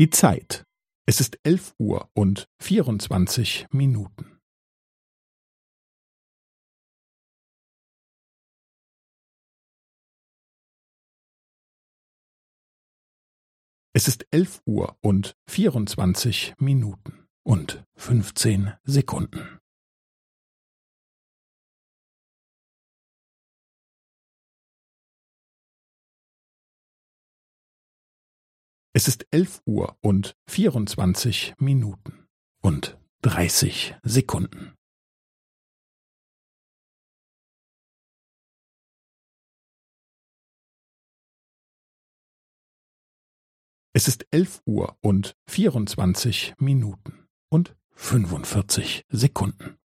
Die 0.00 0.08
Zeit. 0.08 0.64
Es 1.06 1.20
ist 1.20 1.38
elf 1.42 1.74
Uhr 1.78 2.10
und 2.14 2.48
vierundzwanzig 2.58 3.66
Minuten. 3.70 4.40
Es 13.92 14.08
ist 14.08 14.26
elf 14.30 14.62
Uhr 14.64 14.96
und 15.02 15.36
vierundzwanzig 15.46 16.54
Minuten 16.56 17.28
und 17.42 17.84
fünfzehn 17.94 18.72
Sekunden. 18.84 19.58
Es 29.00 29.08
ist 29.08 29.26
elf 29.30 29.62
Uhr 29.64 29.96
und 30.02 30.36
vierundzwanzig 30.46 31.54
Minuten 31.56 32.28
und 32.60 32.98
dreißig 33.22 33.94
Sekunden. 34.02 34.76
Es 43.94 44.06
ist 44.06 44.26
elf 44.30 44.60
Uhr 44.66 44.98
und 45.00 45.34
vierundzwanzig 45.48 46.52
Minuten 46.58 47.26
und 47.48 47.74
fünfundvierzig 47.92 49.06
Sekunden. 49.08 49.79